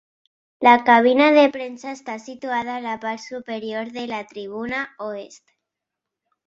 La 0.67 0.71
cabina 0.87 1.27
de 1.35 1.43
premsa 1.57 1.91
està 1.97 2.15
situada 2.25 2.73
a 2.79 2.83
la 2.87 2.97
part 3.05 3.25
superior 3.29 3.95
de 4.01 4.09
la 4.15 4.25
tribuna 4.35 4.85
oest. 5.11 5.45